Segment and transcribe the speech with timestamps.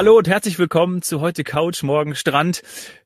[0.00, 2.62] Hallo und herzlich willkommen zu heute Couch, morgen Strand.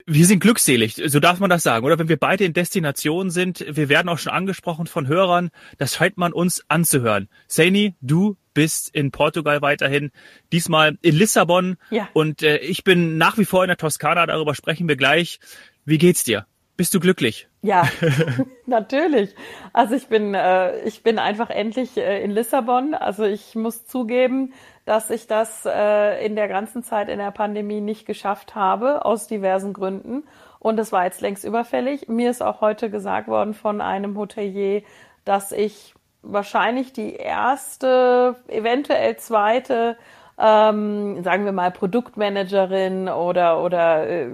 [0.07, 1.99] Wir sind glückselig, so darf man das sagen, oder?
[1.99, 6.19] Wenn wir beide in Destination sind, wir werden auch schon angesprochen von Hörern, das scheint
[6.19, 7.29] man uns anzuhören.
[7.49, 10.13] Saini, du bist in Portugal weiterhin,
[10.53, 11.79] diesmal in Lissabon.
[11.91, 12.09] Ja.
[12.13, 15.41] Und äh, ich bin nach wie vor in der Toskana, darüber sprechen wir gleich.
[15.85, 16.47] Wie geht's dir?
[16.77, 17.49] Bist du glücklich?
[17.63, 17.89] Ja,
[18.67, 19.35] natürlich.
[19.73, 22.95] Also ich bin, äh, ich bin einfach endlich äh, in Lissabon.
[22.95, 24.53] Also ich muss zugeben,
[24.85, 29.27] dass ich das äh, in der ganzen Zeit in der Pandemie nicht geschafft habe, aus
[29.27, 30.25] diversen Gründen.
[30.59, 32.09] Und es war jetzt längst überfällig.
[32.09, 34.83] Mir ist auch heute gesagt worden von einem Hotelier,
[35.25, 39.97] dass ich wahrscheinlich die erste, eventuell zweite
[40.39, 44.29] ähm, sagen wir mal Produktmanagerin oder oder äh,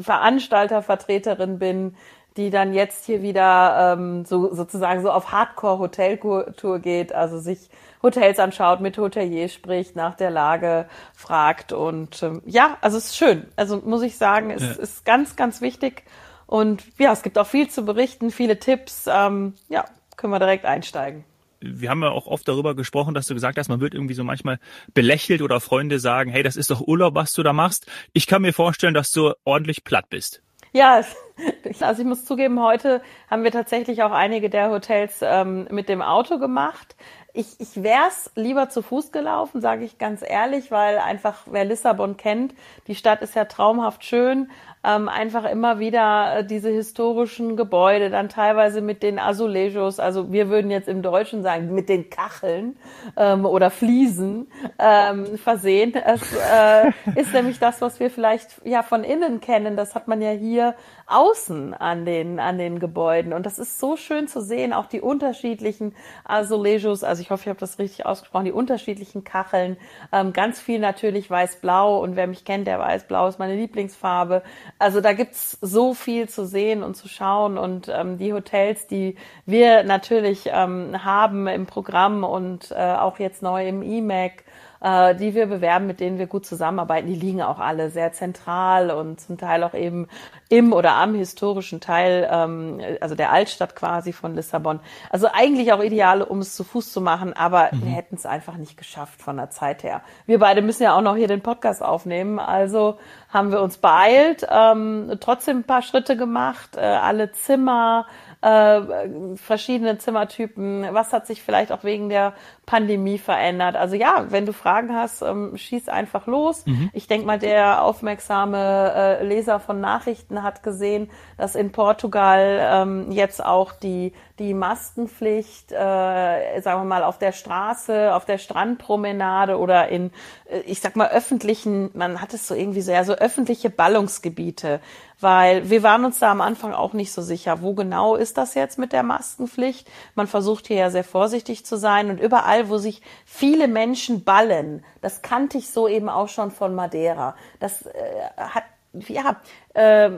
[0.00, 1.94] Veranstaltervertreterin bin,
[2.36, 7.70] die dann jetzt hier wieder ähm, so sozusagen so auf Hardcore-Hoteltour geht, also sich
[8.02, 13.16] Hotels anschaut, mit Hoteliers spricht, nach der Lage fragt und ähm, ja, also es ist
[13.16, 13.46] schön.
[13.56, 14.70] Also muss ich sagen, es ja.
[14.72, 16.04] ist ganz, ganz wichtig
[16.46, 19.06] und ja, es gibt auch viel zu berichten, viele Tipps.
[19.08, 19.84] Ähm, ja,
[20.16, 21.24] können wir direkt einsteigen
[21.60, 24.24] wir haben ja auch oft darüber gesprochen, dass du gesagt hast, man wird irgendwie so
[24.24, 24.58] manchmal
[24.94, 27.86] belächelt oder Freunde sagen, hey, das ist doch Urlaub, was du da machst.
[28.12, 30.42] Ich kann mir vorstellen, dass du ordentlich platt bist.
[30.72, 31.02] Ja,
[31.80, 36.02] also ich muss zugeben, heute haben wir tatsächlich auch einige der Hotels ähm, mit dem
[36.02, 36.96] Auto gemacht.
[37.38, 41.66] Ich, ich wäre es lieber zu Fuß gelaufen, sage ich ganz ehrlich, weil einfach, wer
[41.66, 42.54] Lissabon kennt,
[42.86, 44.50] die Stadt ist ja traumhaft schön,
[44.86, 50.48] ähm, einfach immer wieder äh, diese historischen Gebäude, dann teilweise mit den Azulejos, also wir
[50.48, 52.76] würden jetzt im Deutschen sagen, mit den Kacheln
[53.16, 54.46] ähm, oder Fliesen
[54.78, 55.92] ähm, versehen.
[55.94, 59.76] Es äh, ist nämlich das, was wir vielleicht ja von innen kennen.
[59.76, 63.32] Das hat man ja hier außen an den, an den Gebäuden.
[63.32, 65.94] Und das ist so schön zu sehen, auch die unterschiedlichen
[66.24, 69.76] Azulejos, also ich hoffe, ich habe das richtig ausgesprochen, die unterschiedlichen Kacheln,
[70.12, 74.42] ähm, ganz viel natürlich weiß-blau und wer mich kennt, der weiß-blau ist meine Lieblingsfarbe.
[74.78, 79.16] Also da gibt's so viel zu sehen und zu schauen und ähm, die Hotels, die
[79.46, 84.44] wir natürlich ähm, haben im Programm und äh, auch jetzt neu im E-Mac,
[84.80, 88.90] äh, die wir bewerben, mit denen wir gut zusammenarbeiten, die liegen auch alle sehr zentral
[88.90, 90.08] und zum Teil auch eben
[90.48, 94.80] im oder am historischen Teil, ähm, also der Altstadt quasi von Lissabon.
[95.10, 97.84] Also eigentlich auch ideal, um es zu Fuß zu machen, aber mhm.
[97.84, 100.02] wir hätten es einfach nicht geschafft von der Zeit her.
[100.26, 102.98] Wir beide müssen ja auch noch hier den Podcast aufnehmen, also
[103.28, 108.06] haben wir uns beeilt, ähm, trotzdem ein paar Schritte gemacht, äh, alle Zimmer,
[108.46, 112.34] äh, verschiedene Zimmertypen, was hat sich vielleicht auch wegen der
[112.64, 113.74] Pandemie verändert.
[113.74, 116.64] Also ja, wenn du Fragen hast, ähm, schieß einfach los.
[116.64, 116.90] Mhm.
[116.92, 123.10] Ich denke mal, der aufmerksame äh, Leser von Nachrichten hat gesehen, dass in Portugal ähm,
[123.10, 129.58] jetzt auch die, die Maskenpflicht, äh, sagen wir mal, auf der Straße, auf der Strandpromenade
[129.58, 130.12] oder in,
[130.48, 134.80] äh, ich sag mal, öffentlichen, man hat es so irgendwie so, ja, so öffentliche Ballungsgebiete
[135.20, 138.54] weil wir waren uns da am Anfang auch nicht so sicher, wo genau ist das
[138.54, 139.88] jetzt mit der Maskenpflicht.
[140.14, 144.84] Man versucht hier ja sehr vorsichtig zu sein und überall, wo sich viele Menschen ballen,
[145.00, 147.36] das kannte ich so eben auch schon von Madeira.
[147.60, 147.92] Das äh,
[148.36, 149.36] hat, ja,
[149.74, 150.10] äh,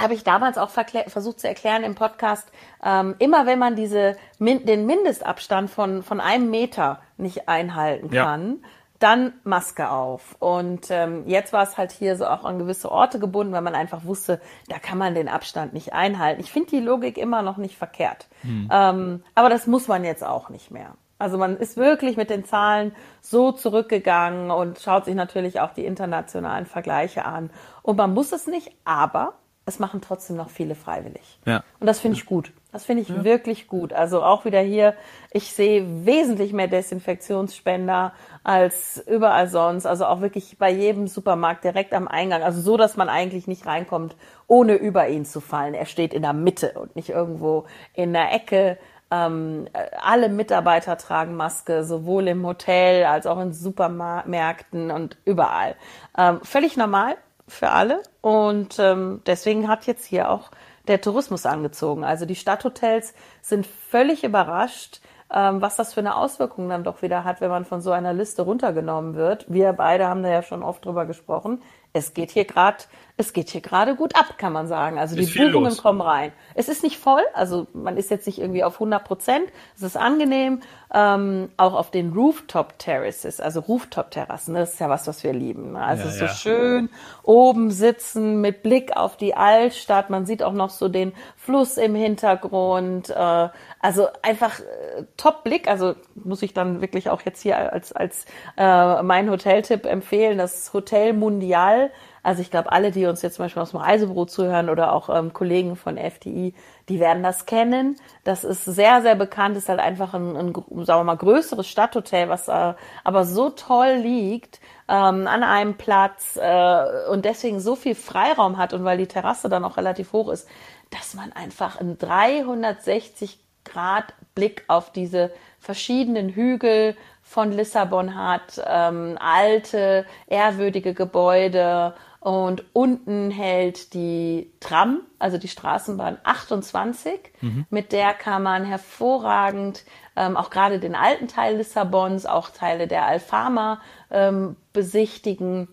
[0.00, 2.48] habe ich damals auch versucht zu erklären im Podcast,
[2.84, 8.68] ähm, immer wenn man diese, den Mindestabstand von, von einem Meter nicht einhalten kann, ja
[8.98, 10.36] dann Maske auf.
[10.38, 13.74] Und ähm, jetzt war es halt hier so auch an gewisse Orte gebunden, weil man
[13.74, 16.40] einfach wusste, da kann man den Abstand nicht einhalten.
[16.40, 18.28] Ich finde die Logik immer noch nicht verkehrt.
[18.42, 18.68] Hm.
[18.70, 20.94] Ähm, aber das muss man jetzt auch nicht mehr.
[21.18, 25.84] Also man ist wirklich mit den Zahlen so zurückgegangen und schaut sich natürlich auch die
[25.84, 27.50] internationalen Vergleiche an.
[27.82, 29.34] Und man muss es nicht, aber
[29.66, 31.38] es machen trotzdem noch viele freiwillig.
[31.46, 31.62] Ja.
[31.80, 32.52] Und das finde ich gut.
[32.74, 33.22] Das finde ich ja.
[33.22, 33.92] wirklich gut.
[33.92, 34.94] Also auch wieder hier,
[35.30, 38.12] ich sehe wesentlich mehr Desinfektionsspender
[38.42, 39.86] als überall sonst.
[39.86, 42.42] Also auch wirklich bei jedem Supermarkt direkt am Eingang.
[42.42, 44.16] Also so, dass man eigentlich nicht reinkommt,
[44.48, 45.74] ohne über ihn zu fallen.
[45.74, 48.76] Er steht in der Mitte und nicht irgendwo in der Ecke.
[49.08, 49.68] Ähm,
[50.02, 55.76] alle Mitarbeiter tragen Maske, sowohl im Hotel als auch in Supermärkten und überall.
[56.18, 57.14] Ähm, völlig normal
[57.46, 58.02] für alle.
[58.20, 60.50] Und ähm, deswegen hat jetzt hier auch
[60.88, 62.04] der Tourismus angezogen.
[62.04, 65.00] Also die Stadthotels sind völlig überrascht,
[65.32, 68.12] ähm, was das für eine Auswirkung dann doch wieder hat, wenn man von so einer
[68.12, 69.46] Liste runtergenommen wird.
[69.48, 71.62] Wir beide haben da ja schon oft drüber gesprochen.
[71.94, 72.84] Es geht hier gerade
[73.16, 74.98] es geht hier gerade gut ab, kann man sagen.
[74.98, 75.80] Also die Buchungen los.
[75.80, 76.32] kommen rein.
[76.54, 79.44] Es ist nicht voll, also man ist jetzt nicht irgendwie auf 100 Prozent.
[79.76, 80.60] Es ist angenehm.
[80.92, 85.32] Ähm, auch auf den Rooftop Terraces, also Rooftop Terrassen, das ist ja was, was wir
[85.32, 85.72] lieben.
[85.72, 85.80] Ne?
[85.80, 86.30] Also ja, so ja.
[86.30, 86.88] schön
[87.22, 90.10] oben sitzen mit Blick auf die Altstadt.
[90.10, 93.10] Man sieht auch noch so den Fluss im Hintergrund.
[93.10, 93.48] Äh,
[93.80, 94.60] also einfach
[94.96, 95.68] äh, top Blick.
[95.68, 98.26] Also muss ich dann wirklich auch jetzt hier als als
[98.56, 101.90] äh, mein Hoteltipp empfehlen, das Hotel Mundial
[102.24, 105.10] also ich glaube, alle, die uns jetzt zum Beispiel aus dem Reisebüro zuhören oder auch
[105.10, 106.54] ähm, Kollegen von FTI,
[106.88, 107.96] die werden das kennen.
[108.24, 110.54] Das ist sehr, sehr bekannt, ist halt einfach ein, ein
[110.86, 112.74] sagen wir mal, größeres Stadthotel, was äh,
[113.04, 118.72] aber so toll liegt ähm, an einem Platz äh, und deswegen so viel Freiraum hat
[118.72, 120.48] und weil die Terrasse dann auch relativ hoch ist,
[120.90, 129.16] dass man einfach einen 360 Grad Blick auf diese verschiedenen Hügel von Lissabon hat, ähm,
[129.18, 137.20] alte, ehrwürdige Gebäude und unten hält die Tram, also die Straßenbahn 28.
[137.40, 137.66] Mhm.
[137.68, 139.84] Mit der kann man hervorragend
[140.16, 143.80] ähm, auch gerade den alten Teil Lissabons, auch Teile der Alfama
[144.10, 145.68] ähm, besichtigen.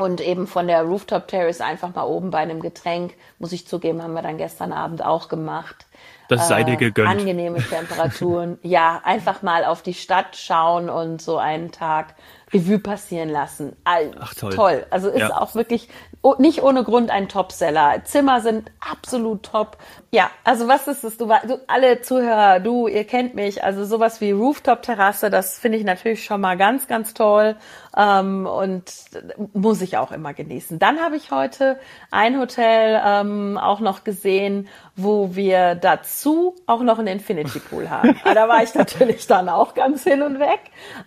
[0.00, 4.02] Und eben von der Rooftop Terrace einfach mal oben bei einem Getränk, muss ich zugeben,
[4.02, 5.84] haben wir dann gestern Abend auch gemacht.
[6.28, 7.08] Das sei dir äh, gegönnt.
[7.08, 8.58] Angenehme Temperaturen.
[8.62, 12.14] ja, einfach mal auf die Stadt schauen und so einen Tag
[12.50, 13.76] Revue passieren lassen.
[13.84, 14.54] Ach, toll.
[14.54, 14.86] toll.
[14.88, 15.38] Also ist ja.
[15.38, 15.90] auch wirklich
[16.38, 18.02] nicht ohne Grund ein Topseller.
[18.04, 19.76] Zimmer sind absolut top.
[20.12, 21.18] Ja, also was ist es?
[21.18, 23.62] Du, du alle Zuhörer, du, ihr kennt mich.
[23.62, 27.54] Also sowas wie Rooftop-Terrasse, das finde ich natürlich schon mal ganz, ganz toll
[27.96, 28.92] ähm, und
[29.52, 30.80] muss ich auch immer genießen.
[30.80, 31.78] Dann habe ich heute
[32.10, 34.66] ein Hotel ähm, auch noch gesehen,
[34.96, 38.00] wo wir dazu auch noch einen Infinity Pool haben.
[38.22, 40.60] Ah, da war ich natürlich dann auch ganz hin und weg.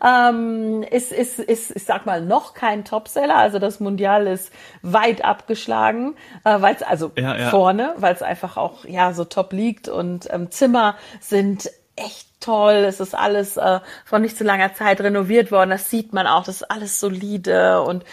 [0.03, 3.35] Ähm, ist, ist, ist, ich sag mal, noch kein Topseller.
[3.35, 4.51] Also das Mundial ist
[4.81, 7.49] weit abgeschlagen, äh, weil es also ja, ja.
[7.49, 12.74] vorne, weil es einfach auch ja so top liegt und ähm, Zimmer sind echt toll.
[12.74, 15.69] Es ist alles äh, vor nicht so langer Zeit renoviert worden.
[15.69, 16.44] Das sieht man auch.
[16.44, 18.04] Das ist alles solide und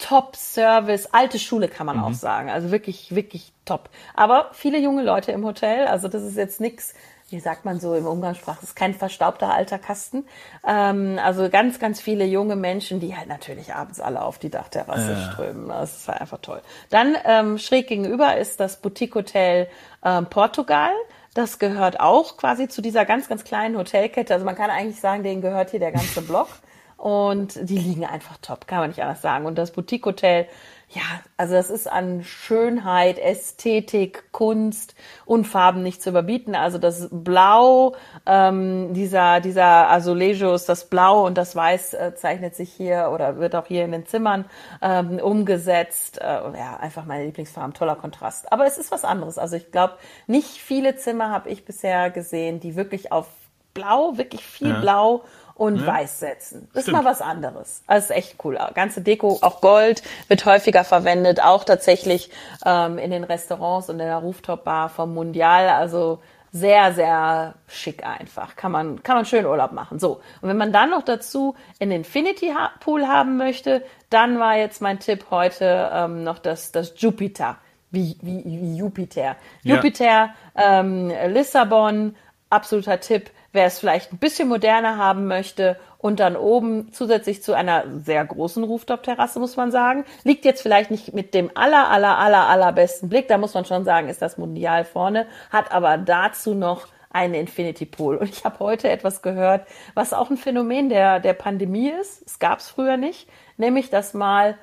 [0.00, 2.04] Top Service, alte Schule kann man mhm.
[2.04, 2.48] auch sagen.
[2.48, 3.90] Also wirklich, wirklich top.
[4.14, 5.86] Aber viele junge Leute im Hotel.
[5.86, 6.94] Also das ist jetzt nix,
[7.30, 10.24] wie sagt man so im Umgangssprach, das ist kein verstaubter alter Kasten.
[10.66, 15.12] Ähm, also ganz, ganz viele junge Menschen, die halt natürlich abends alle auf die Dachterrasse
[15.12, 15.32] ja.
[15.32, 15.68] strömen.
[15.68, 16.60] Das ist halt einfach toll.
[16.90, 19.68] Dann ähm, schräg gegenüber ist das Boutique Hotel
[20.04, 20.90] ähm, Portugal.
[21.34, 24.34] Das gehört auch quasi zu dieser ganz, ganz kleinen Hotelkette.
[24.34, 26.48] Also man kann eigentlich sagen, denen gehört hier der ganze Block.
[26.96, 29.46] Und die liegen einfach top, kann man nicht anders sagen.
[29.46, 30.46] Und das Boutique Hotel
[30.92, 31.02] ja,
[31.36, 36.56] also das ist an Schönheit, Ästhetik, Kunst und Farben nicht zu überbieten.
[36.56, 37.94] Also das Blau,
[38.26, 43.54] ähm, dieser, dieser Azulejos, das Blau und das Weiß äh, zeichnet sich hier oder wird
[43.54, 44.46] auch hier in den Zimmern
[44.82, 46.18] ähm, umgesetzt.
[46.20, 48.52] Äh, ja, einfach meine Lieblingsfarben, toller Kontrast.
[48.52, 49.38] Aber es ist was anderes.
[49.38, 49.94] Also ich glaube,
[50.26, 53.28] nicht viele Zimmer habe ich bisher gesehen, die wirklich auf
[53.74, 54.80] Blau, wirklich viel ja.
[54.80, 55.22] Blau
[55.60, 55.86] und ja.
[55.86, 56.70] weiß setzen.
[56.72, 56.96] Das Stimmt.
[56.96, 57.82] ist mal was anderes.
[57.86, 58.58] Also ist echt cool.
[58.72, 62.30] Ganze Deko, auch Gold wird häufiger verwendet, auch tatsächlich
[62.64, 65.68] ähm, in den Restaurants und in der Rooftop-Bar vom Mundial.
[65.68, 66.20] Also
[66.50, 68.56] sehr, sehr schick einfach.
[68.56, 69.98] Kann man, kann man schön Urlaub machen.
[69.98, 70.22] So.
[70.40, 74.98] Und wenn man dann noch dazu einen Infinity Pool haben möchte, dann war jetzt mein
[74.98, 77.58] Tipp heute ähm, noch das, das Jupiter.
[77.90, 79.36] Wie, wie, wie Jupiter.
[79.62, 79.76] Ja.
[79.76, 82.16] Jupiter, ähm, Lissabon,
[82.48, 87.52] absoluter Tipp Wer es vielleicht ein bisschen moderner haben möchte und dann oben zusätzlich zu
[87.52, 92.18] einer sehr großen Rooftop-Terrasse, muss man sagen, liegt jetzt vielleicht nicht mit dem aller, aller,
[92.18, 93.28] aller, allerbesten Blick.
[93.28, 97.86] Da muss man schon sagen, ist das Mundial vorne, hat aber dazu noch einen Infinity
[97.86, 98.16] Pool.
[98.16, 102.22] Und ich habe heute etwas gehört, was auch ein Phänomen der, der Pandemie ist.
[102.26, 104.56] Es gab es früher nicht, nämlich dass mal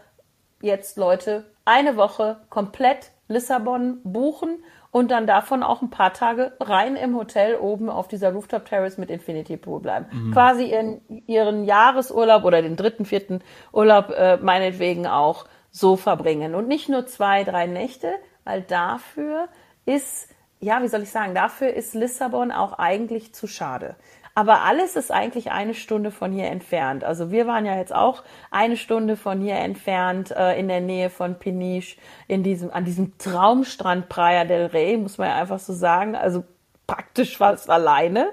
[0.62, 6.96] jetzt Leute eine Woche komplett Lissabon buchen und dann davon auch ein paar Tage rein
[6.96, 10.06] im Hotel oben auf dieser Rooftop Terrace mit Infinity Pool bleiben.
[10.12, 10.32] Mhm.
[10.32, 13.42] Quasi ihren, ihren Jahresurlaub oder den dritten, vierten
[13.72, 16.56] Urlaub äh, meinetwegen auch so verbringen.
[16.56, 18.12] Und nicht nur zwei, drei Nächte,
[18.44, 19.48] weil dafür
[19.86, 20.30] ist,
[20.60, 23.96] ja, wie soll ich sagen, dafür ist Lissabon auch eigentlich zu schade.
[24.38, 27.04] Aber alles ist eigentlich eine Stunde von hier entfernt.
[27.04, 31.10] Also wir waren ja jetzt auch eine Stunde von hier entfernt, äh, in der Nähe
[31.10, 35.74] von Peniche, in diesem, an diesem Traumstrand Praia del Rey, muss man ja einfach so
[35.74, 36.16] sagen.
[36.16, 36.44] Also
[36.86, 38.28] praktisch fast alleine.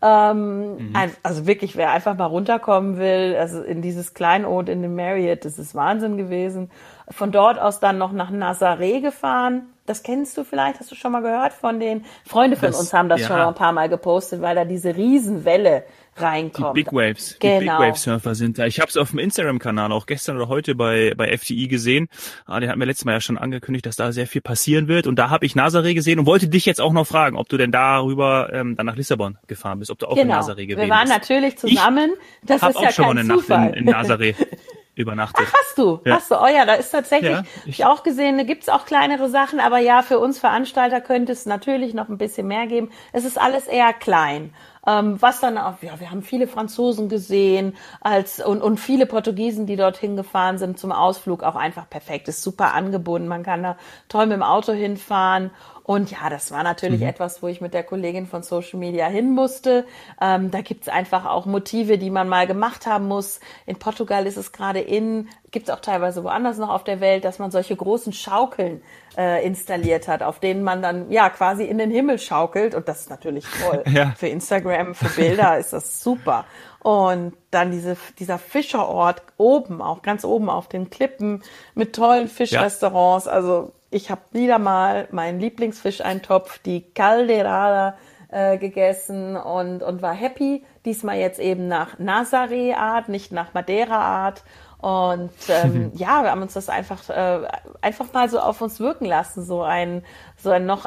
[0.00, 0.92] Ähm, mhm.
[1.24, 5.58] Also wirklich, wer einfach mal runterkommen will, also in dieses Kleinod in dem Marriott, das
[5.58, 6.70] ist Wahnsinn gewesen.
[7.10, 11.12] Von dort aus dann noch nach Nazaré gefahren das kennst du vielleicht, hast du schon
[11.12, 13.28] mal gehört von den Freunde von das, uns haben das ja.
[13.28, 15.84] schon mal ein paar Mal gepostet, weil da diese Riesenwelle
[16.16, 16.76] reinkommt.
[16.76, 17.60] Die Big Waves, genau.
[17.60, 18.66] die Big Wave Surfer sind da.
[18.66, 22.08] Ich habe es auf dem Instagram-Kanal auch gestern oder heute bei bei FTI gesehen.
[22.46, 25.06] Ah, den hatten wir letztes Mal ja schon angekündigt, dass da sehr viel passieren wird.
[25.06, 27.56] Und da habe ich Nazaré gesehen und wollte dich jetzt auch noch fragen, ob du
[27.56, 30.34] denn darüber ähm, dann nach Lissabon gefahren bist, ob du auch genau.
[30.34, 30.88] in Nazaré gewesen bist.
[30.88, 32.10] Wir waren natürlich zusammen.
[32.42, 33.66] Ich das ist auch ja schon kein mal eine Zufall.
[33.66, 34.34] Nacht in, in Nazaré.
[34.98, 35.46] übernachtet.
[35.48, 36.00] Ach, hast du?
[36.04, 36.16] Ja.
[36.16, 36.34] Hast du?
[36.34, 39.60] Oh ja, da ist tatsächlich, ja, ich, ich auch gesehen, da gibt's auch kleinere Sachen,
[39.60, 42.90] aber ja, für uns Veranstalter könnte es natürlich noch ein bisschen mehr geben.
[43.12, 44.52] Es ist alles eher klein.
[44.86, 49.66] Ähm, was dann auch, ja, wir haben viele Franzosen gesehen als und, und viele Portugiesen,
[49.66, 52.28] die dorthin gefahren sind zum Ausflug, auch einfach perfekt.
[52.28, 53.28] Ist super angebunden.
[53.28, 53.76] Man kann da
[54.08, 55.50] toll mit dem Auto hinfahren
[55.88, 57.06] und ja, das war natürlich mhm.
[57.06, 59.86] etwas, wo ich mit der Kollegin von Social Media hin musste.
[60.20, 63.40] Ähm, da gibt's einfach auch Motive, die man mal gemacht haben muss.
[63.64, 67.38] In Portugal ist es gerade in, gibt's auch teilweise woanders noch auf der Welt, dass
[67.38, 68.82] man solche großen Schaukeln
[69.16, 72.74] äh, installiert hat, auf denen man dann ja quasi in den Himmel schaukelt.
[72.74, 73.82] Und das ist natürlich toll.
[73.90, 74.12] ja.
[74.14, 76.44] Für Instagram, für Bilder ist das super.
[76.80, 81.42] Und dann diese, dieser Fischerort oben, auch ganz oben auf den Klippen
[81.74, 83.24] mit tollen Fischrestaurants.
[83.24, 83.32] Ja.
[83.32, 87.96] Also ich habe wieder mal meinen Lieblingsfischeintopf, die Calderada,
[88.30, 90.64] äh, gegessen und, und war happy.
[90.84, 94.44] Diesmal jetzt eben nach Nazaré-Art, nicht nach Madeira-Art.
[94.78, 97.48] Und ähm, ja, wir haben uns das einfach äh,
[97.80, 100.04] einfach mal so auf uns wirken lassen, so ein
[100.36, 100.86] so ein noch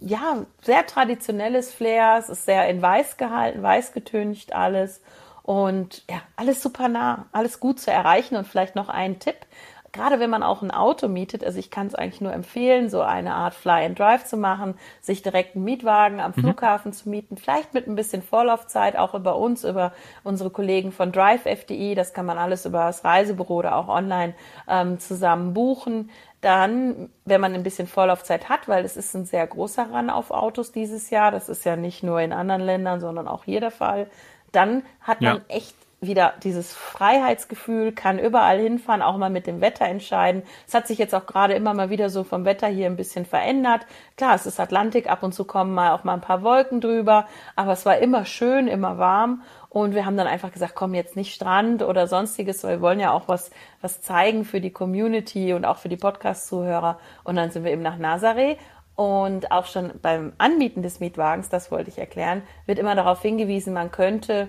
[0.00, 2.16] ja sehr traditionelles Flair.
[2.18, 5.00] Es ist sehr in weiß gehalten, weiß getüncht alles
[5.42, 8.36] und ja alles super nah, alles gut zu erreichen.
[8.36, 9.46] Und vielleicht noch ein Tipp:
[9.92, 13.00] gerade wenn man auch ein Auto mietet, also ich kann es eigentlich nur empfehlen, so
[13.00, 16.42] eine Art Fly and Drive zu machen, sich direkt einen Mietwagen am mhm.
[16.42, 19.92] Flughafen zu mieten, vielleicht mit ein bisschen Vorlaufzeit, auch über uns, über
[20.22, 24.34] unsere Kollegen von Drive FDI, das kann man alles über das Reisebüro oder auch online
[24.68, 26.10] ähm, zusammen buchen.
[26.40, 30.30] Dann, wenn man ein bisschen Vorlaufzeit hat, weil es ist ein sehr großer Run auf
[30.30, 33.70] Autos dieses Jahr, das ist ja nicht nur in anderen Ländern, sondern auch hier der
[33.70, 34.06] Fall,
[34.52, 35.42] dann hat man ja.
[35.48, 40.42] echt wieder dieses Freiheitsgefühl, kann überall hinfahren, auch mal mit dem Wetter entscheiden.
[40.66, 43.26] Es hat sich jetzt auch gerade immer mal wieder so vom Wetter hier ein bisschen
[43.26, 43.86] verändert.
[44.16, 47.26] Klar, es ist Atlantik, ab und zu kommen mal auch mal ein paar Wolken drüber,
[47.54, 49.42] aber es war immer schön, immer warm.
[49.68, 52.98] Und wir haben dann einfach gesagt, komm jetzt nicht Strand oder sonstiges, weil wir wollen
[52.98, 53.50] ja auch was,
[53.82, 56.98] was zeigen für die Community und auch für die Podcast-Zuhörer.
[57.24, 58.56] Und dann sind wir eben nach Nazaré
[58.96, 63.72] und auch schon beim Anbieten des Mietwagens, das wollte ich erklären, wird immer darauf hingewiesen,
[63.72, 64.48] man könnte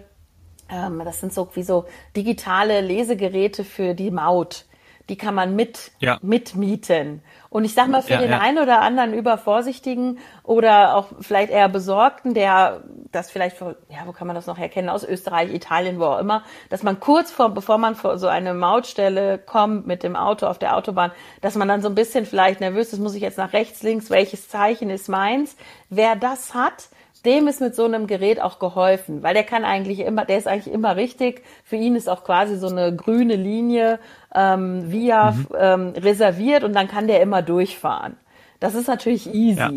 [0.71, 1.85] ähm, das sind so wie so
[2.15, 4.65] digitale Lesegeräte für die Maut.
[5.09, 6.17] Die kann man mit ja.
[6.21, 7.21] mitmieten.
[7.49, 8.39] Und ich sag mal, für ja, den ja.
[8.39, 14.25] einen oder anderen Übervorsichtigen oder auch vielleicht eher Besorgten, der das vielleicht, ja, wo kann
[14.25, 14.87] man das noch erkennen?
[14.87, 18.53] Aus Österreich, Italien, wo auch immer, dass man kurz vor, bevor man vor so eine
[18.53, 21.11] Mautstelle kommt mit dem Auto auf der Autobahn,
[21.41, 24.09] dass man dann so ein bisschen vielleicht nervös ist, muss ich jetzt nach rechts, links,
[24.09, 25.57] welches Zeichen ist meins?
[25.89, 26.87] Wer das hat,
[27.21, 30.47] dem ist mit so einem Gerät auch geholfen, weil der kann eigentlich immer, der ist
[30.47, 31.43] eigentlich immer richtig.
[31.63, 33.99] Für ihn ist auch quasi so eine grüne Linie
[34.33, 35.47] ähm, via mhm.
[35.57, 38.17] ähm, reserviert und dann kann der immer durchfahren.
[38.59, 39.59] Das ist natürlich easy.
[39.59, 39.71] Ja.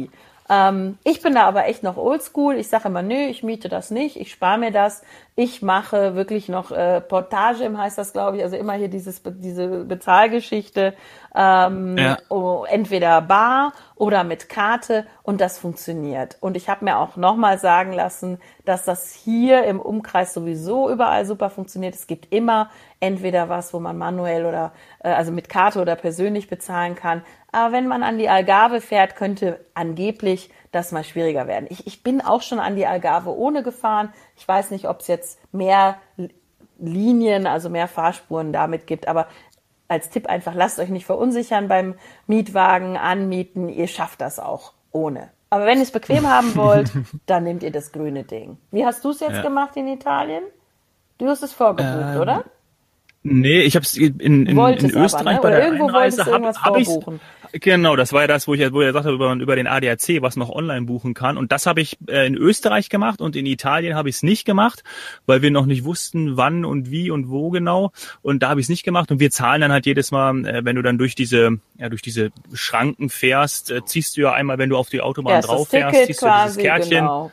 [0.49, 2.57] Ähm, ich bin da aber echt noch oldschool.
[2.57, 5.03] Ich sage immer, nö, ich miete das nicht, ich spare mir das.
[5.37, 9.85] Ich mache wirklich noch äh, Portage, heißt das, glaube ich, also immer hier dieses, diese
[9.85, 10.95] Bezahlgeschichte
[11.35, 12.19] ähm, ja.
[12.29, 16.37] oh, entweder bar oder mit Karte und das funktioniert.
[16.41, 21.27] Und ich habe mir auch nochmal sagen lassen, dass das hier im Umkreis sowieso überall
[21.27, 21.95] super funktioniert.
[21.95, 22.71] Es gibt immer
[23.05, 27.23] entweder was, wo man manuell oder äh, also mit Karte oder persönlich bezahlen kann.
[27.53, 31.67] Aber wenn man an die Algarve fährt, könnte angeblich das mal schwieriger werden.
[31.69, 34.13] Ich, ich bin auch schon an die Algarve ohne gefahren.
[34.37, 35.97] Ich weiß nicht, ob es jetzt mehr
[36.79, 39.29] Linien, also mehr Fahrspuren damit gibt, aber
[39.87, 41.95] als Tipp einfach, lasst euch nicht verunsichern beim
[42.27, 43.69] Mietwagen anmieten.
[43.69, 45.29] Ihr schafft das auch ohne.
[45.51, 46.91] Aber wenn ihr es bequem haben wollt,
[47.27, 48.57] dann nehmt ihr das grüne Ding.
[48.71, 49.43] Wie hast du es jetzt ja.
[49.43, 50.43] gemacht in Italien?
[51.19, 52.45] Du hast es vorgebucht, ähm, oder?
[53.27, 55.41] Nee, ich habe es in, in, in, in Österreich aber, ne?
[55.41, 56.89] bei der irgendwo Einreise habe hab ich
[57.53, 60.37] Genau, das war ja das, wo ich wo er sagte über, über den ADAC, was
[60.37, 61.39] noch online buchen kann.
[61.39, 64.45] Und das habe ich äh, in Österreich gemacht und in Italien habe ich es nicht
[64.45, 64.83] gemacht,
[65.25, 67.93] weil wir noch nicht wussten, wann und wie und wo genau.
[68.23, 69.11] Und da habe ich es nicht gemacht.
[69.13, 72.03] Und wir zahlen dann halt jedes Mal, äh, wenn du dann durch diese ja durch
[72.03, 76.07] diese Schranken fährst, äh, ziehst du ja einmal, wenn du auf die Autobahn drauf fährst,
[76.07, 77.05] ziehst du dieses Kärtchen.
[77.05, 77.31] Genau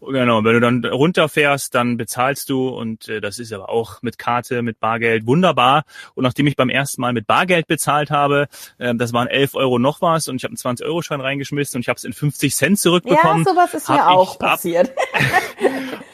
[0.00, 4.18] Genau, wenn du dann runterfährst, dann bezahlst du und äh, das ist aber auch mit
[4.18, 5.84] Karte, mit Bargeld wunderbar.
[6.14, 8.48] Und nachdem ich beim ersten Mal mit Bargeld bezahlt habe,
[8.78, 11.88] äh, das waren 11 Euro noch was und ich habe einen 20-Euro-Schein reingeschmissen und ich
[11.88, 13.44] habe es in 50 Cent zurückbekommen.
[13.44, 14.92] Ja, sowas ist mir auch passiert.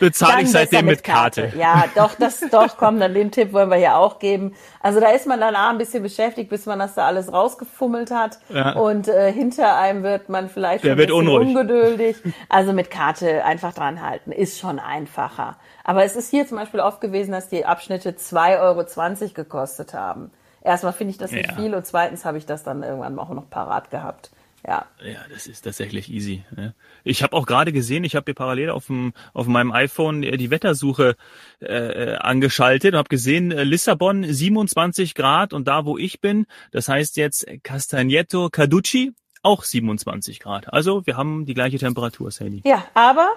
[0.01, 1.43] bezahle ich seitdem mit Karte.
[1.43, 1.59] Karte.
[1.59, 4.55] Ja, doch, das, doch, komm, dann den Tipp wollen wir hier auch geben.
[4.81, 8.39] Also da ist man danach ein bisschen beschäftigt, bis man das da alles rausgefummelt hat.
[8.49, 8.73] Ja.
[8.73, 11.49] Und äh, hinter einem wird man vielleicht schon ein bisschen unruhig.
[11.49, 12.17] ungeduldig.
[12.49, 15.59] Also mit Karte einfach dran halten, ist schon einfacher.
[15.85, 20.31] Aber es ist hier zum Beispiel oft gewesen, dass die Abschnitte 2,20 Euro gekostet haben.
[20.63, 21.57] Erstmal finde ich das nicht ja.
[21.57, 24.31] viel und zweitens habe ich das dann irgendwann auch noch parat gehabt.
[24.67, 24.85] Ja.
[25.03, 26.45] Ja, das ist tatsächlich easy.
[26.55, 26.75] Ne?
[27.03, 30.51] Ich habe auch gerade gesehen, ich habe hier parallel auf, dem, auf meinem iPhone die
[30.51, 31.17] Wettersuche
[31.61, 36.91] äh, angeschaltet und habe gesehen, äh, Lissabon 27 Grad und da, wo ich bin, das
[36.91, 40.71] heißt jetzt Castagneto Caducci, auch 27 Grad.
[40.71, 42.61] Also wir haben die gleiche Temperatur, Sally.
[42.67, 43.31] Ja, aber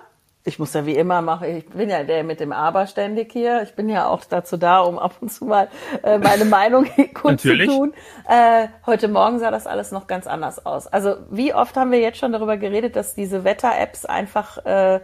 [0.45, 3.61] ich muss ja wie immer machen, ich bin ja der mit dem Aber ständig hier.
[3.63, 5.69] Ich bin ja auch dazu da, um ab und zu mal
[6.03, 7.93] äh, meine Meinung kundzutun.
[8.27, 10.87] Äh, heute Morgen sah das alles noch ganz anders aus.
[10.87, 14.99] Also wie oft haben wir jetzt schon darüber geredet, dass diese Wetter-Apps einfach äh,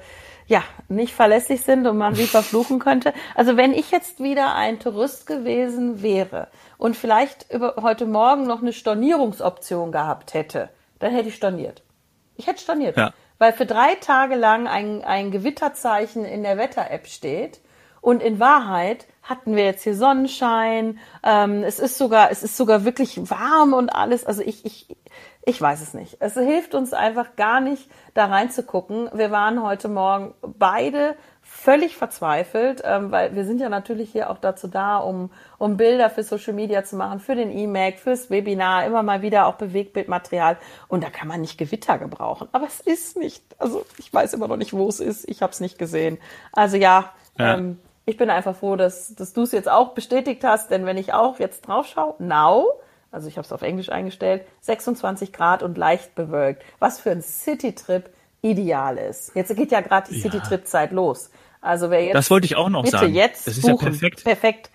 [0.48, 3.14] ja nicht verlässlich sind und man sie verfluchen könnte.
[3.34, 8.62] Also wenn ich jetzt wieder ein Tourist gewesen wäre und vielleicht über heute Morgen noch
[8.62, 10.68] eine Stornierungsoption gehabt hätte,
[11.00, 11.82] dann hätte ich storniert.
[12.36, 12.98] Ich hätte storniert.
[12.98, 17.62] Ja weil für drei Tage lang ein, ein Gewitterzeichen in der Wetter-App steht.
[18.02, 21.00] Und in Wahrheit hatten wir jetzt hier Sonnenschein.
[21.24, 24.26] Ähm, es ist sogar, es ist sogar wirklich warm und alles.
[24.26, 24.96] Also ich, ich,
[25.44, 26.18] ich weiß es nicht.
[26.20, 29.10] Es hilft uns einfach gar nicht, da reinzugucken.
[29.14, 31.16] Wir waren heute Morgen beide
[31.50, 36.10] völlig verzweifelt, ähm, weil wir sind ja natürlich hier auch dazu da, um, um Bilder
[36.10, 40.58] für Social Media zu machen, für den E-Mac, fürs Webinar, immer mal wieder auch Bewegtbildmaterial.
[40.88, 42.48] Und da kann man nicht Gewitter gebrauchen.
[42.52, 45.28] Aber es ist nicht, also ich weiß immer noch nicht, wo es ist.
[45.28, 46.20] Ich habe es nicht gesehen.
[46.54, 47.56] Also ja, ja.
[47.56, 50.98] Ähm, ich bin einfach froh, dass, dass du es jetzt auch bestätigt hast, denn wenn
[50.98, 52.68] ich auch jetzt drauf schaue, now,
[53.12, 56.64] also ich habe es auf Englisch eingestellt, 26 Grad und leicht bewölkt.
[56.80, 58.10] Was für ein City-Trip
[58.42, 59.36] ideal ist.
[59.36, 60.20] Jetzt geht ja gerade die.
[60.20, 61.30] City-Trip-Zeit los.
[61.62, 63.14] Also wer jetzt das wollte ich auch noch bitte sagen.
[63.14, 63.86] jetzt das ist buchen.
[63.86, 64.24] ja perfekt.
[64.24, 64.70] Perfekt.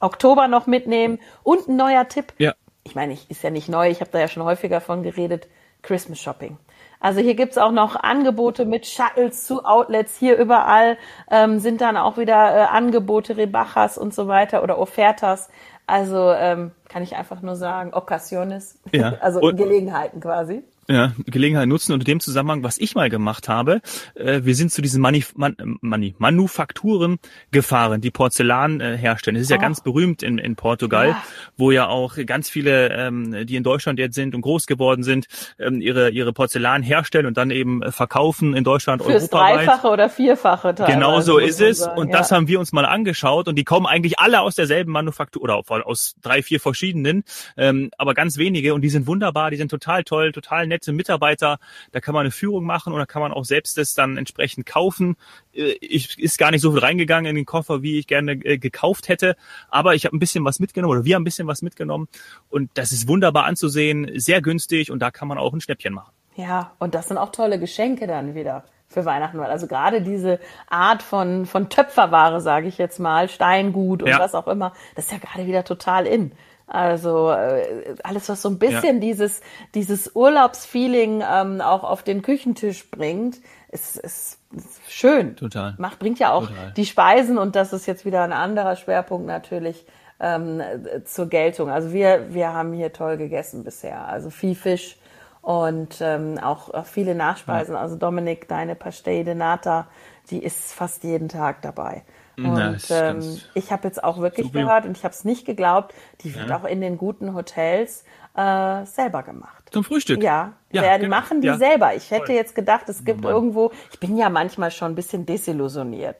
[0.00, 2.34] Oktober noch mitnehmen und ein neuer Tipp.
[2.38, 2.54] Ja.
[2.84, 3.90] Ich meine, ich ist ja nicht neu.
[3.90, 5.48] Ich habe da ja schon häufiger von geredet.
[5.82, 6.58] Christmas Shopping.
[7.00, 10.16] Also hier gibt's auch noch Angebote mit Shuttles zu Outlets.
[10.18, 10.98] Hier überall
[11.30, 15.48] ähm, sind dann auch wieder äh, Angebote, Rebachas und so weiter oder Offertas.
[15.86, 19.14] Also ähm, kann ich einfach nur sagen, Occasiones, ja.
[19.20, 23.48] also und, Gelegenheiten quasi ja, Gelegenheit nutzen und in dem Zusammenhang, was ich mal gemacht
[23.48, 23.80] habe,
[24.14, 27.18] äh, wir sind zu diesen Manif Man Mani Manufakturen
[27.50, 29.34] gefahren, die Porzellan äh, herstellen.
[29.34, 29.54] Das ist oh.
[29.54, 31.22] ja ganz berühmt in, in Portugal, ja.
[31.56, 35.26] wo ja auch ganz viele, ähm, die in Deutschland jetzt sind und groß geworden sind,
[35.58, 39.66] ähm, ihre ihre Porzellan herstellen und dann eben verkaufen in Deutschland Fürs europaweit.
[39.66, 40.98] Dreifache oder Vierfache teilweise.
[40.98, 42.18] Genau so ist es sagen, und ja.
[42.18, 45.62] das haben wir uns mal angeschaut und die kommen eigentlich alle aus derselben Manufaktur oder
[45.66, 47.24] aus drei, vier verschiedenen,
[47.56, 50.92] ähm, aber ganz wenige und die sind wunderbar, die sind total toll, total nett nette
[50.92, 51.58] Mitarbeiter.
[51.92, 55.16] Da kann man eine Führung machen oder kann man auch selbst das dann entsprechend kaufen.
[55.52, 58.58] Äh, ich ist gar nicht so viel reingegangen in den Koffer, wie ich gerne äh,
[58.58, 59.36] gekauft hätte.
[59.68, 62.08] Aber ich habe ein bisschen was mitgenommen oder wir haben ein bisschen was mitgenommen.
[62.48, 66.12] Und das ist wunderbar anzusehen, sehr günstig und da kann man auch ein Schnäppchen machen.
[66.34, 70.38] Ja, und das sind auch tolle Geschenke dann wieder für Weihnachten, weil also gerade diese
[70.68, 74.18] Art von von Töpferware, sage ich jetzt mal, Steingut und ja.
[74.18, 76.32] was auch immer, das ist ja gerade wieder total in.
[76.66, 79.00] Also äh, alles, was so ein bisschen ja.
[79.00, 79.40] dieses,
[79.74, 83.38] dieses Urlaubsfeeling ähm, auch auf den Küchentisch bringt,
[83.70, 85.36] ist, ist, ist schön.
[85.36, 85.74] Total.
[85.78, 86.72] Macht, bringt ja auch Total.
[86.72, 89.86] die Speisen und das ist jetzt wieder ein anderer Schwerpunkt natürlich
[90.18, 90.60] ähm,
[91.04, 91.70] zur Geltung.
[91.70, 94.08] Also wir, wir haben hier toll gegessen bisher.
[94.08, 94.96] Also viel Fisch
[95.42, 97.74] und ähm, auch, auch viele Nachspeisen.
[97.74, 97.80] Ja.
[97.80, 99.86] Also Dominik, deine Pastei de Nata,
[100.30, 102.02] die ist fast jeden Tag dabei.
[102.38, 104.60] Und ähm, ich habe jetzt auch wirklich super.
[104.60, 106.58] gehört und ich habe es nicht geglaubt, die wird ja.
[106.58, 108.04] auch in den guten Hotels
[108.36, 109.70] äh, selber gemacht.
[109.70, 110.22] Zum Frühstück?
[110.22, 111.16] Ja, ja werden, genau.
[111.16, 111.56] machen die ja.
[111.56, 111.94] selber.
[111.94, 112.34] Ich hätte Voll.
[112.34, 116.16] jetzt gedacht, es gibt oh irgendwo, ich bin ja manchmal schon ein bisschen desillusioniert.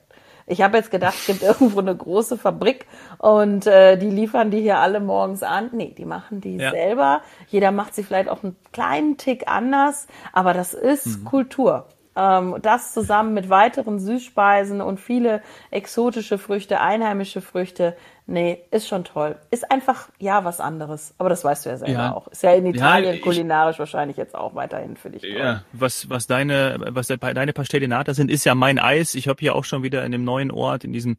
[0.48, 2.86] Ich habe jetzt gedacht, es gibt irgendwo eine große Fabrik
[3.18, 5.70] und äh, die liefern die hier alle morgens an.
[5.72, 6.70] Nee, die machen die ja.
[6.70, 7.20] selber.
[7.48, 11.24] Jeder macht sie vielleicht auch einen kleinen Tick anders, aber das ist mhm.
[11.24, 11.86] Kultur.
[12.16, 17.96] Ähm, das zusammen mit weiteren Süßspeisen und viele exotische Früchte, einheimische Früchte,
[18.28, 19.36] Nee, ist schon toll.
[19.52, 21.14] Ist einfach, ja, was anderes.
[21.16, 22.12] Aber das weißt du ja selber ja.
[22.12, 22.26] auch.
[22.26, 25.36] Ist ja in Italien ja, ich, kulinarisch wahrscheinlich jetzt auch weiterhin für dich toll.
[25.38, 29.14] Ja, was, was deine, was deine Pastellinata sind, ist ja mein Eis.
[29.14, 31.16] Ich habe hier auch schon wieder in dem neuen Ort, in diesem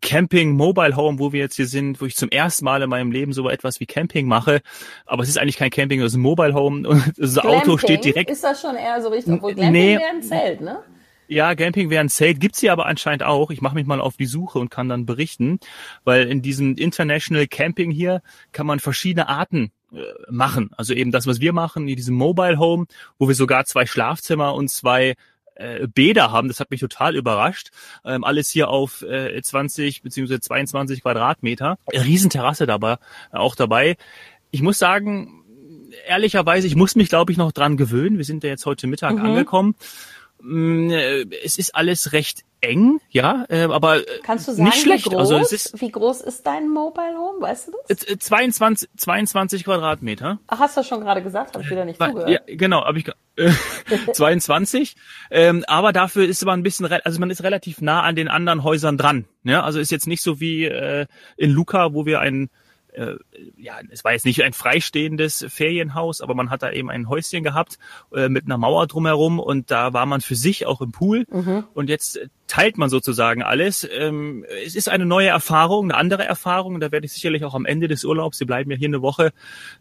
[0.00, 3.10] Camping Mobile Home, wo wir jetzt hier sind, wo ich zum ersten Mal in meinem
[3.10, 4.60] Leben so etwas wie Camping mache.
[5.06, 7.62] Aber es ist eigentlich kein Camping, es ist ein Mobile Home und das Glamping?
[7.62, 8.30] Auto steht direkt.
[8.30, 10.84] Ist das schon eher so richtig, obwohl Glamping nee, wäre ein Zelt, ne?
[11.28, 13.50] Ja, Camping ein Zelt, gibt's hier aber anscheinend auch.
[13.50, 15.58] Ich mache mich mal auf die Suche und kann dann berichten,
[16.04, 20.70] weil in diesem International Camping hier kann man verschiedene Arten äh, machen.
[20.76, 22.86] Also eben das, was wir machen, in diesem Mobile Home,
[23.18, 25.14] wo wir sogar zwei Schlafzimmer und zwei
[25.54, 26.48] äh, Bäder haben.
[26.48, 27.70] Das hat mich total überrascht.
[28.04, 31.78] Ähm, alles hier auf äh, 20 beziehungsweise 22 Quadratmeter.
[31.92, 32.94] Riesenterrasse dabei,
[33.32, 33.96] äh, auch dabei.
[34.50, 35.44] Ich muss sagen,
[36.06, 38.18] ehrlicherweise, ich muss mich, glaube ich, noch dran gewöhnen.
[38.18, 39.24] Wir sind ja jetzt heute Mittag mhm.
[39.24, 39.74] angekommen.
[40.46, 44.80] Mm, äh, es ist alles recht eng, ja, äh, aber äh, Kannst du sagen, nicht
[44.80, 45.06] schlecht.
[45.06, 48.18] Wie groß, also es ist, wie groß ist dein Mobile Home, weißt du das?
[48.18, 50.38] 22, 22 Quadratmeter.
[50.46, 51.54] Ach, hast du das schon gerade gesagt?
[51.54, 52.28] Habe ich wieder nicht zugehört.
[52.28, 53.52] Ja, genau, habe ich äh,
[54.12, 54.96] 22.
[55.30, 58.64] ähm, aber dafür ist man ein bisschen, also man ist relativ nah an den anderen
[58.64, 59.24] Häusern dran.
[59.44, 61.06] Ja, also ist jetzt nicht so wie äh,
[61.38, 62.50] in Luca, wo wir ein
[62.94, 63.16] äh,
[63.56, 67.42] ja, es war jetzt nicht ein freistehendes Ferienhaus, aber man hat da eben ein Häuschen
[67.42, 67.78] gehabt
[68.14, 71.64] äh, mit einer Mauer drumherum und da war man für sich auch im Pool mhm.
[71.74, 73.88] und jetzt teilt man sozusagen alles.
[73.90, 77.66] Ähm, es ist eine neue Erfahrung, eine andere Erfahrung da werde ich sicherlich auch am
[77.66, 79.32] Ende des Urlaubs, Sie bleiben ja hier eine Woche,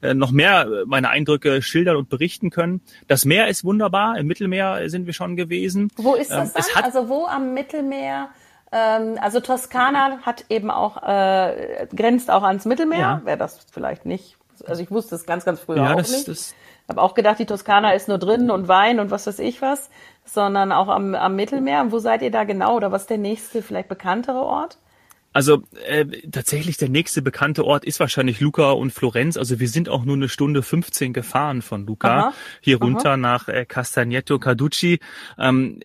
[0.02, 2.82] äh, noch mehr meine Eindrücke schildern und berichten können.
[3.08, 5.90] Das Meer ist wunderbar, im Mittelmeer sind wir schon gewesen.
[5.96, 6.84] Wo ist das ähm, dann?
[6.84, 8.30] also wo am Mittelmeer?
[8.74, 13.00] Ähm, also Toskana hat eben auch, äh, grenzt auch ans Mittelmeer.
[13.00, 13.22] Ja.
[13.24, 14.36] Wäre das vielleicht nicht.
[14.66, 16.28] Also ich wusste es ganz, ganz früher ja, auch das, nicht.
[16.28, 16.56] Das
[16.90, 19.90] habe auch gedacht, die Toskana ist nur drin und Wein und was weiß ich was,
[20.26, 21.82] sondern auch am, am Mittelmeer.
[21.82, 22.76] Und wo seid ihr da genau?
[22.76, 24.80] Oder was ist der nächste, vielleicht bekanntere Ort?
[25.34, 29.38] Also äh, tatsächlich der nächste bekannte Ort ist wahrscheinlich Luca und Florenz.
[29.38, 33.18] Also wir sind auch nur eine Stunde 15 gefahren von Luca aha, hier runter aha.
[33.18, 35.00] nach äh, Castagneto Carducci.
[35.40, 35.80] Ähm,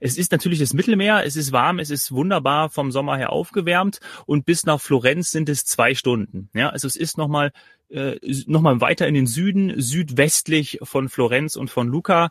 [0.00, 4.00] es ist natürlich das Mittelmeer, es ist warm, es ist wunderbar vom Sommer her aufgewärmt
[4.26, 6.50] und bis nach Florenz sind es zwei Stunden.
[6.54, 7.52] Ja, also es ist nochmal
[7.90, 12.30] äh, noch mal weiter in den Süden, südwestlich von Florenz und von Luca.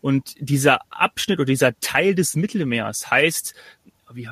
[0.00, 3.54] Und dieser Abschnitt oder dieser Teil des Mittelmeers heißt,
[4.12, 4.30] wie, ich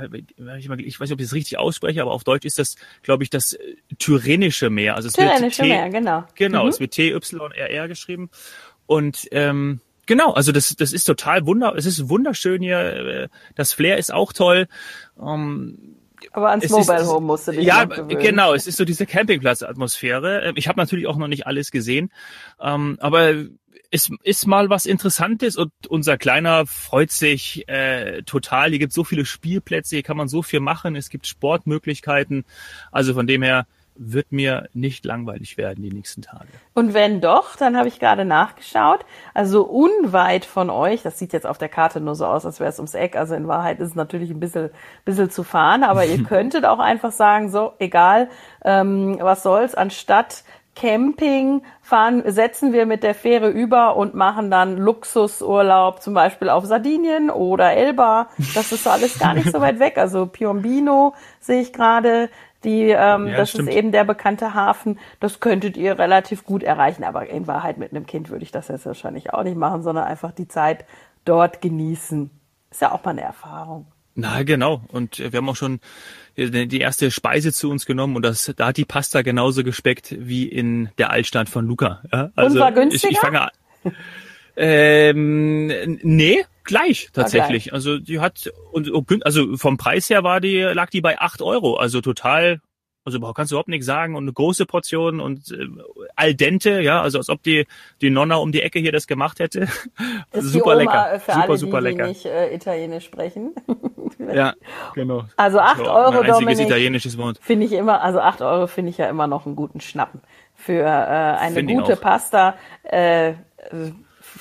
[1.01, 3.55] weiß nicht, ob ich das richtig ausspreche, aber auf Deutsch ist das, glaube ich, das
[3.55, 4.97] äh, Tyrrhenische Meer.
[4.97, 6.25] Also es Tyrrhenische wird T, Meer, genau.
[6.35, 6.71] Genau, mhm.
[6.71, 8.31] es wird T-Y-R-R geschrieben.
[8.87, 12.79] Und ähm, Genau, also das, das ist total wunder, es ist wunderschön hier.
[12.79, 14.69] Äh, das Flair ist auch toll.
[15.21, 15.97] Ähm,
[16.33, 18.55] aber ans Mobile ist, Home musste dich Ja, genau.
[18.55, 20.43] Es ist so diese Campingplatz-Atmosphäre.
[20.43, 22.11] Ähm, ich habe natürlich auch noch nicht alles gesehen,
[22.61, 23.35] ähm, aber
[23.91, 28.71] es ist mal was Interessantes und unser Kleiner freut sich äh, total.
[28.71, 30.97] Hier gibt so viele Spielplätze, hier kann man so viel machen.
[30.97, 32.45] Es gibt Sportmöglichkeiten.
[32.91, 33.67] Also von dem her
[33.99, 36.49] wird mir nicht langweilig werden die nächsten Tage.
[36.75, 39.05] Und wenn doch, dann habe ich gerade nachgeschaut.
[39.35, 42.71] Also unweit von euch, das sieht jetzt auf der Karte nur so aus, als wäre
[42.71, 43.17] es ums Eck.
[43.17, 44.71] Also in Wahrheit ist es natürlich ein bisschen,
[45.05, 48.29] bisschen zu fahren, aber ihr könntet auch einfach sagen, so, egal,
[48.65, 50.45] ähm, was soll's, anstatt
[50.77, 56.67] Camping fahren, setzen wir mit der Fähre über und machen dann Luxusurlaub, zum Beispiel auf
[56.67, 58.29] Sardinien oder Elba.
[58.55, 59.97] Das ist so alles gar nicht so weit weg.
[59.97, 62.29] Also Piombino sehe ich gerade,
[62.67, 63.71] die, ähm, ja, das stimmt.
[63.71, 64.99] ist eben der bekannte Hafen.
[65.21, 67.05] Das könntet ihr relativ gut erreichen.
[67.05, 70.05] Aber in Wahrheit mit einem Kind würde ich das jetzt wahrscheinlich auch nicht machen, sondern
[70.05, 70.85] einfach die Zeit
[71.25, 72.31] dort genießen.
[72.71, 73.87] Ist ja auch mal eine Erfahrung.
[74.15, 74.83] Na genau.
[74.89, 75.81] Und wir haben auch schon
[76.37, 80.47] die erste Speise zu uns genommen und das, da hat die Pasta genauso gespeckt wie
[80.47, 82.03] in der Altstadt von Luca.
[82.13, 83.11] Ja, also und war günstiger?
[83.11, 83.51] Ich, ich fange an.
[84.59, 85.67] Ähm,
[86.03, 87.73] nee, gleich tatsächlich.
[87.73, 88.91] Also die hat und
[89.25, 92.61] also vom Preis her war die lag die bei acht Euro, also total.
[93.05, 95.69] Also kannst du überhaupt nichts sagen und eine große Portion und äh,
[96.17, 97.65] al dente, ja, also als ob die
[98.01, 99.69] die Nonna um die Ecke hier das gemacht hätte.
[100.33, 102.03] Also super lecker, super alle, super die, lecker.
[102.03, 103.55] Die nicht äh, Italienisch sprechen.
[104.35, 104.55] ja,
[104.95, 105.25] genau.
[105.37, 107.39] Also acht so, Euro, Dominik, italienisches Wort.
[107.41, 110.21] Finde ich immer, also acht Euro finde ich ja immer noch einen guten Schnappen
[110.57, 112.57] für äh, eine find gute Pasta.
[112.83, 113.35] Äh,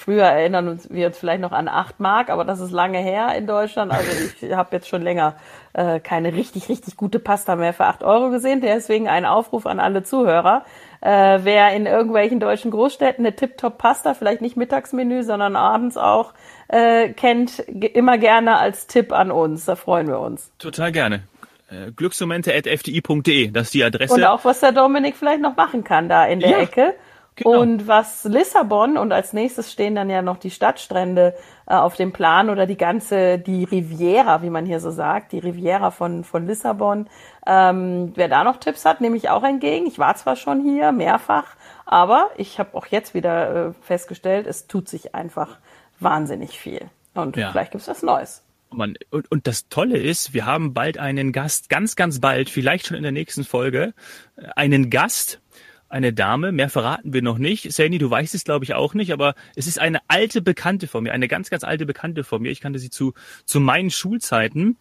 [0.06, 3.48] Früher erinnern wir uns vielleicht noch an 8 Mark, aber das ist lange her in
[3.48, 3.92] Deutschland.
[3.92, 4.08] Also
[4.40, 5.36] ich habe jetzt schon länger
[5.74, 8.62] äh, keine richtig, richtig gute Pasta mehr für 8 Euro gesehen.
[8.62, 10.64] Deswegen ein Aufruf an alle Zuhörer.
[11.02, 16.34] Äh, wer in irgendwelchen deutschen Großstädten eine Tip-Top-Pasta, vielleicht nicht Mittagsmenü, sondern abends auch,
[16.68, 19.66] äh, kennt, immer gerne als Tipp an uns.
[19.66, 20.52] Da freuen wir uns.
[20.60, 21.24] Total gerne.
[21.72, 24.14] Äh, glücksmomente.fdi.de, das ist die Adresse.
[24.14, 26.58] Und auch, was der Dominik vielleicht noch machen kann da in der ja.
[26.60, 26.94] Ecke.
[27.36, 27.60] Genau.
[27.60, 31.36] Und was Lissabon und als nächstes stehen dann ja noch die Stadtstrände
[31.68, 35.40] äh, auf dem Plan oder die ganze, die Riviera, wie man hier so sagt, die
[35.40, 37.08] Riviera von, von Lissabon.
[37.46, 39.86] Ähm, wer da noch Tipps hat, nehme ich auch entgegen.
[39.86, 44.68] Ich war zwar schon hier mehrfach, aber ich habe auch jetzt wieder äh, festgestellt, es
[44.68, 45.58] tut sich einfach
[46.00, 46.90] wahnsinnig viel.
[47.14, 47.52] Und ja.
[47.52, 48.44] vielleicht gibt's was Neues.
[48.72, 52.88] Man, und, und das Tolle ist, wir haben bald einen Gast, ganz, ganz bald, vielleicht
[52.88, 53.94] schon in der nächsten Folge,
[54.38, 55.42] äh, einen Gast,
[55.90, 57.72] eine Dame, mehr verraten wir noch nicht.
[57.72, 61.04] Sani, du weißt es glaube ich auch nicht, aber es ist eine alte Bekannte von
[61.04, 62.52] mir, eine ganz, ganz alte Bekannte von mir.
[62.52, 63.14] Ich kannte sie zu,
[63.46, 64.78] zu meinen Schulzeiten.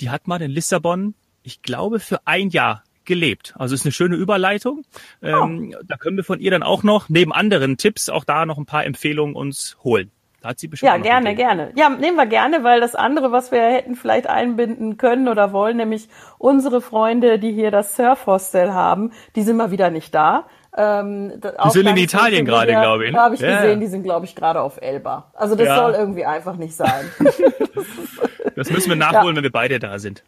[0.00, 3.54] Die hat mal in Lissabon, ich glaube, für ein Jahr gelebt.
[3.56, 4.84] Also ist eine schöne Überleitung.
[5.22, 5.82] Ähm, oh.
[5.86, 8.66] Da können wir von ihr dann auch noch neben anderen Tipps auch da noch ein
[8.66, 10.10] paar Empfehlungen uns holen.
[10.40, 11.72] Da hat sie bestimmt ja, gerne, gerne.
[11.74, 15.76] Ja, nehmen wir gerne, weil das andere, was wir hätten vielleicht einbinden können oder wollen,
[15.76, 20.46] nämlich unsere Freunde, die hier das Surf-Hostel haben, die sind mal wieder nicht da.
[20.76, 23.10] Ähm, die sind in Italien gerade, glaube ich.
[23.10, 23.16] Ne?
[23.16, 23.62] Da habe ich ja.
[23.62, 25.32] gesehen, die sind, glaube ich, gerade auf Elba.
[25.34, 25.76] Also das ja.
[25.76, 27.10] soll irgendwie einfach nicht sein.
[28.54, 29.36] das müssen wir nachholen, ja.
[29.36, 30.22] wenn wir beide da sind.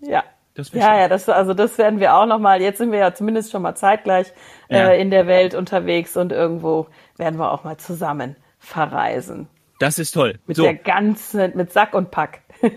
[0.00, 0.24] Ja,
[0.72, 3.62] ja, ja, das, also das werden wir auch nochmal, jetzt sind wir ja zumindest schon
[3.62, 4.32] mal zeitgleich
[4.68, 9.48] äh, in der Welt unterwegs und irgendwo werden wir auch mal zusammen verreisen.
[9.78, 10.38] Das ist toll.
[10.46, 10.62] Mit so.
[10.62, 12.42] der ganzen, mit Sack und Pack.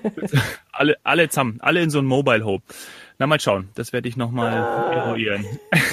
[0.71, 2.63] alle, alle zusammen, alle in so ein Mobile Home.
[3.19, 4.91] Na, mal schauen, das werde ich nochmal ah.
[4.91, 5.45] eruieren.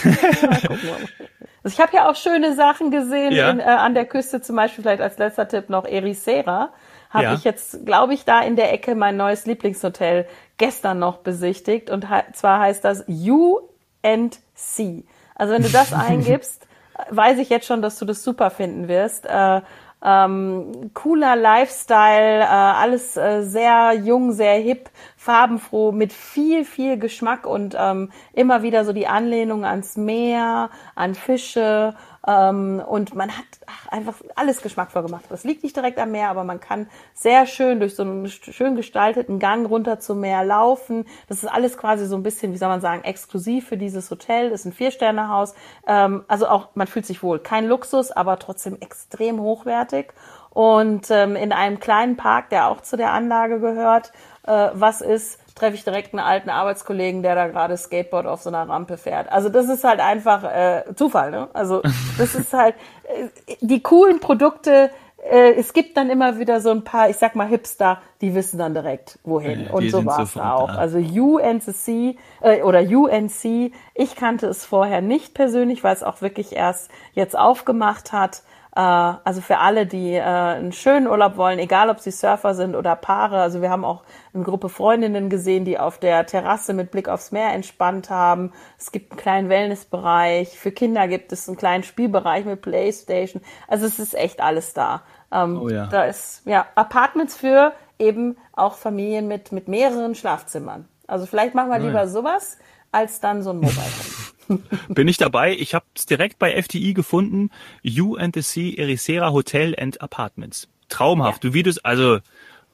[0.03, 3.51] also ich habe ja auch schöne Sachen gesehen ja.
[3.51, 6.73] in, äh, an der Küste, zum Beispiel vielleicht als letzter Tipp noch Ericeira
[7.13, 7.35] habe ja.
[7.35, 10.27] ich jetzt, glaube ich, da in der Ecke mein neues Lieblingshotel
[10.57, 11.91] gestern noch besichtigt.
[11.91, 13.61] Und zwar heißt das U
[14.03, 15.05] and C.
[15.35, 16.67] Also wenn du das eingibst,
[17.11, 19.27] weiß ich jetzt schon, dass du das super finden wirst.
[19.27, 19.61] Äh,
[20.05, 27.47] ähm, cooler Lifestyle, äh, alles äh, sehr jung, sehr hip, farbenfroh, mit viel, viel Geschmack
[27.47, 33.89] und ähm, immer wieder so die Anlehnung ans Meer, an Fische und man hat ach,
[33.89, 35.25] einfach alles geschmackvoll gemacht.
[35.29, 38.77] Das liegt nicht direkt am Meer, aber man kann sehr schön durch so einen schön
[38.77, 41.05] gestalteten Gang runter zum Meer laufen.
[41.29, 44.51] Das ist alles quasi so ein bisschen, wie soll man sagen, exklusiv für dieses Hotel.
[44.51, 45.55] Das ist ein Vier-Sterne-Haus.
[45.87, 47.41] Ähm, also auch, man fühlt sich wohl.
[47.41, 50.13] Kein Luxus, aber trotzdem extrem hochwertig.
[50.51, 54.13] Und ähm, in einem kleinen Park, der auch zu der Anlage gehört,
[54.47, 58.51] äh, was ist, treffe ich direkt einen alten Arbeitskollegen, der da gerade Skateboard auf so
[58.51, 59.31] einer Rampe fährt.
[59.31, 61.49] Also das ist halt einfach äh, Zufall, ne?
[61.53, 61.83] Also
[62.19, 64.91] das ist halt äh, die coolen Produkte.
[65.23, 68.59] Äh, es gibt dann immer wieder so ein paar, ich sag mal Hipster, die wissen
[68.59, 69.67] dann direkt wohin.
[69.67, 70.69] Ja, Und so war es auch.
[70.69, 70.79] Da.
[70.79, 73.73] Also UNCC äh, oder UNC.
[73.95, 78.43] Ich kannte es vorher nicht persönlich, weil es auch wirklich erst jetzt aufgemacht hat.
[78.75, 82.75] Äh, also für alle, die äh, einen schönen Urlaub wollen, egal ob sie Surfer sind
[82.75, 83.41] oder Paare.
[83.41, 87.33] Also wir haben auch eine Gruppe Freundinnen gesehen, die auf der Terrasse mit Blick aufs
[87.33, 88.53] Meer entspannt haben.
[88.79, 90.59] Es gibt einen kleinen Wellnessbereich.
[90.59, 93.43] Für Kinder gibt es einen kleinen Spielbereich mit Playstation.
[93.69, 95.03] Also es ist echt alles da.
[95.31, 95.87] Ähm, oh ja.
[95.87, 100.89] Da ist ja Apartments für eben auch Familien mit mit mehreren Schlafzimmern.
[101.07, 102.59] Also vielleicht machen wir oh lieber sowas
[102.91, 104.22] als dann so ein Mobile.
[104.89, 105.57] Bin ich dabei.
[105.57, 107.51] Ich habe es direkt bei FTI gefunden.
[107.83, 110.69] You and the Sea Ericeira Hotel and Apartments.
[110.89, 111.45] Traumhaft.
[111.45, 111.51] Ja.
[111.51, 112.19] Du das, also,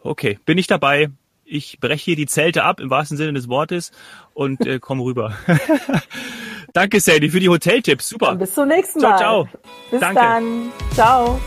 [0.03, 1.11] okay, bin ich dabei.
[1.45, 3.91] Ich breche hier die Zelte ab, im wahrsten Sinne des Wortes,
[4.35, 5.35] und äh, komm rüber.
[6.75, 8.11] Danke, Sadie, für die Hoteltipps.
[8.11, 8.33] Super.
[8.33, 9.17] Und bis zum nächsten Mal.
[9.17, 9.61] Ciao, ciao.
[9.91, 10.21] Bis Danke.
[10.21, 10.73] dann.
[10.95, 11.41] Ciao.